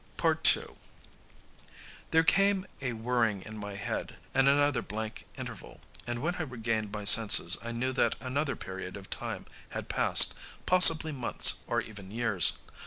II 0.25 0.69
There 2.09 2.23
came 2.23 2.65
a 2.81 2.93
whirring 2.93 3.43
in 3.43 3.55
my 3.55 3.75
head, 3.75 4.17
and 4.33 4.47
another 4.49 4.81
blank 4.81 5.27
interval; 5.37 5.81
and 6.07 6.23
when 6.23 6.33
I 6.37 6.41
regained 6.41 6.91
my 6.91 7.03
senses 7.03 7.55
I 7.63 7.71
knew 7.71 7.93
that 7.93 8.15
another 8.19 8.55
period 8.55 8.97
of 8.97 9.11
time 9.11 9.45
had 9.69 9.89
passed, 9.89 10.33
possibly 10.65 11.11
months 11.11 11.59
or 11.67 11.81
even 11.81 12.09
years. 12.09 12.53